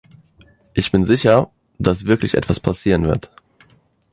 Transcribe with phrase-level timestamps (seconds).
[0.73, 3.29] Ich bin sicher, dass wirklich etwas passieren wird.